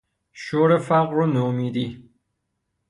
شور 0.33 0.77
فقر 0.79 1.13
و 1.17 1.25
نومیدی 1.25 2.09